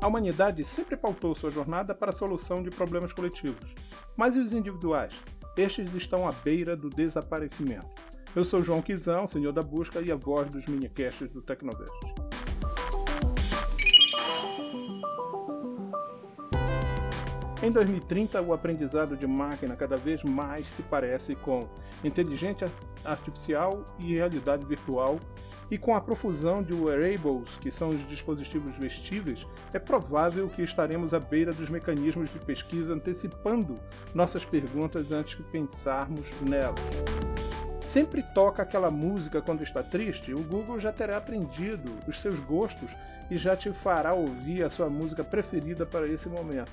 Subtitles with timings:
[0.00, 3.74] A humanidade sempre pautou sua jornada para a solução de problemas coletivos.
[4.16, 5.12] Mas e os individuais?
[5.54, 7.86] Estes estão à beira do desaparecimento.
[8.34, 11.92] Eu sou João Quizão, senhor da busca e a voz dos minicasts do Tecnovest.
[17.62, 21.68] Em 2030, o aprendizado de máquina cada vez mais se parece com
[22.02, 22.72] inteligência
[23.04, 25.18] artificial e realidade virtual,
[25.70, 31.14] e com a profusão de wearables, que são os dispositivos vestíveis, é provável que estaremos
[31.14, 33.78] à beira dos mecanismos de pesquisa antecipando
[34.12, 36.80] nossas perguntas antes que pensarmos nelas.
[37.80, 42.90] Sempre toca aquela música quando está triste, o Google já terá aprendido os seus gostos
[43.30, 46.70] e já te fará ouvir a sua música preferida para esse momento.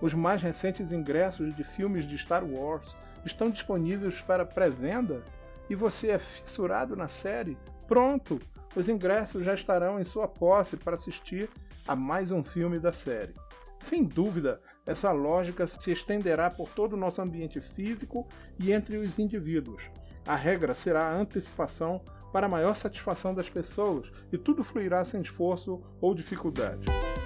[0.00, 2.94] Os mais recentes ingressos de filmes de Star Wars
[3.24, 5.22] estão disponíveis para pré-venda
[5.68, 7.56] e você é fissurado na série?
[7.86, 8.40] Pronto!
[8.76, 11.48] Os ingressos já estarão em sua posse para assistir
[11.86, 13.34] a mais um filme da série.
[13.78, 18.26] Sem dúvida, essa lógica se estenderá por todo o nosso ambiente físico
[18.58, 19.82] e entre os indivíduos.
[20.26, 22.00] A regra será a antecipação
[22.32, 26.84] para maior satisfação das pessoas e tudo fluirá sem esforço ou dificuldade.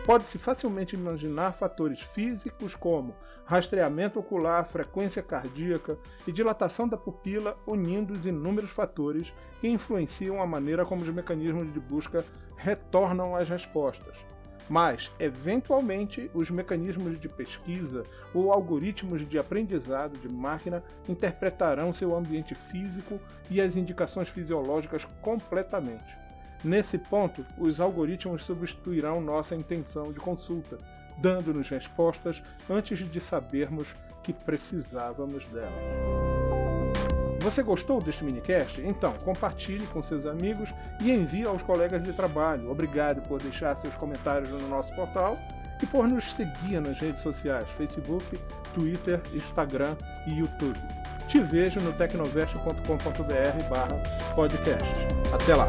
[0.08, 3.14] Pode-se facilmente imaginar fatores físicos como
[3.44, 10.46] rastreamento ocular, frequência cardíaca e dilatação da pupila unindo os inúmeros fatores que influenciam a
[10.46, 12.24] maneira como os mecanismos de busca
[12.56, 14.16] retornam as respostas.
[14.66, 22.54] Mas, eventualmente, os mecanismos de pesquisa ou algoritmos de aprendizado de máquina interpretarão seu ambiente
[22.54, 23.20] físico
[23.50, 26.27] e as indicações fisiológicas completamente.
[26.64, 30.78] Nesse ponto, os algoritmos substituirão nossa intenção de consulta,
[31.16, 35.72] dando-nos respostas antes de sabermos que precisávamos delas.
[37.40, 38.80] Você gostou deste minicast?
[38.80, 40.68] Então compartilhe com seus amigos
[41.00, 42.70] e envie aos colegas de trabalho.
[42.70, 45.38] Obrigado por deixar seus comentários no nosso portal
[45.80, 48.38] e por nos seguir nas redes sociais Facebook,
[48.74, 50.78] Twitter, Instagram e YouTube.
[51.28, 54.02] Te vejo no tecnovest.com.br barra
[54.34, 54.86] podcast.
[55.32, 55.68] Até lá!